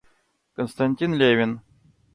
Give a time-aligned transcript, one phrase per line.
[0.55, 1.59] Константин Левин.